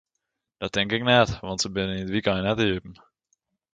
[0.57, 2.93] Dat tink ik net, want se binne yn it wykein net iepen.